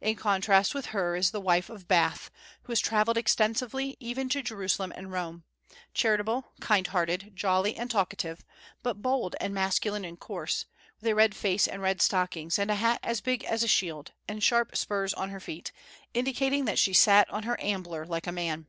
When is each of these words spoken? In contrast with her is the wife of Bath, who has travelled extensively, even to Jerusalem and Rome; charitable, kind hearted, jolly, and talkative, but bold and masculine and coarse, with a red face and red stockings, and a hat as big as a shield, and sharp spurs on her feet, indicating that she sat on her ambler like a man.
In 0.00 0.14
contrast 0.14 0.72
with 0.72 0.86
her 0.94 1.16
is 1.16 1.32
the 1.32 1.40
wife 1.40 1.68
of 1.68 1.88
Bath, 1.88 2.30
who 2.62 2.70
has 2.70 2.78
travelled 2.78 3.16
extensively, 3.18 3.96
even 3.98 4.28
to 4.28 4.40
Jerusalem 4.40 4.92
and 4.94 5.10
Rome; 5.10 5.42
charitable, 5.92 6.52
kind 6.60 6.86
hearted, 6.86 7.32
jolly, 7.34 7.74
and 7.76 7.90
talkative, 7.90 8.44
but 8.84 9.02
bold 9.02 9.34
and 9.40 9.52
masculine 9.52 10.04
and 10.04 10.20
coarse, 10.20 10.66
with 11.00 11.08
a 11.10 11.14
red 11.16 11.34
face 11.34 11.66
and 11.66 11.82
red 11.82 12.00
stockings, 12.00 12.56
and 12.56 12.70
a 12.70 12.76
hat 12.76 13.00
as 13.02 13.20
big 13.20 13.42
as 13.46 13.64
a 13.64 13.66
shield, 13.66 14.12
and 14.28 14.44
sharp 14.44 14.76
spurs 14.76 15.12
on 15.12 15.30
her 15.30 15.40
feet, 15.40 15.72
indicating 16.12 16.66
that 16.66 16.78
she 16.78 16.92
sat 16.94 17.28
on 17.30 17.42
her 17.42 17.60
ambler 17.60 18.06
like 18.06 18.28
a 18.28 18.30
man. 18.30 18.68